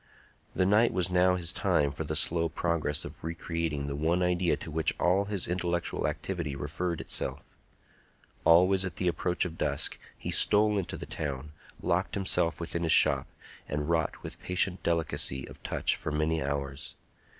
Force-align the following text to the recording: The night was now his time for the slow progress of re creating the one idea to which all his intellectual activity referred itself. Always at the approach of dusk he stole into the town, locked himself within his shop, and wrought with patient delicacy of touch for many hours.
The 0.55 0.65
night 0.65 0.93
was 0.93 1.11
now 1.11 1.35
his 1.35 1.53
time 1.53 1.91
for 1.91 2.03
the 2.03 2.15
slow 2.15 2.49
progress 2.49 3.05
of 3.05 3.23
re 3.23 3.35
creating 3.35 3.85
the 3.85 3.95
one 3.95 4.23
idea 4.23 4.57
to 4.57 4.71
which 4.71 4.95
all 4.99 5.25
his 5.25 5.47
intellectual 5.47 6.07
activity 6.07 6.55
referred 6.55 6.99
itself. 6.99 7.43
Always 8.43 8.83
at 8.83 8.95
the 8.95 9.07
approach 9.07 9.45
of 9.45 9.59
dusk 9.59 9.99
he 10.17 10.31
stole 10.31 10.79
into 10.79 10.97
the 10.97 11.05
town, 11.05 11.51
locked 11.83 12.15
himself 12.15 12.59
within 12.59 12.81
his 12.81 12.91
shop, 12.91 13.27
and 13.69 13.91
wrought 13.91 14.23
with 14.23 14.41
patient 14.41 14.81
delicacy 14.81 15.47
of 15.47 15.61
touch 15.61 15.95
for 15.95 16.11
many 16.11 16.41
hours. 16.43 16.95